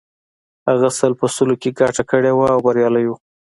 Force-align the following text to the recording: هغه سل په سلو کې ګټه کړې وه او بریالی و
هغه 0.69 0.89
سل 0.99 1.11
په 1.19 1.25
سلو 1.35 1.55
کې 1.61 1.69
ګټه 1.79 2.03
کړې 2.09 2.31
وه 2.33 2.47
او 2.55 2.59
بریالی 2.65 3.05
و 3.07 3.11